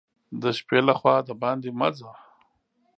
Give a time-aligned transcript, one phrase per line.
[0.41, 2.11] د شپې له خوا دباندي مه ځه!